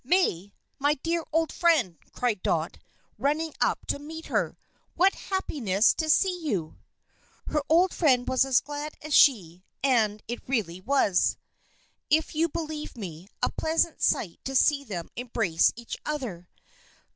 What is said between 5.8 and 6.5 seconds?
to see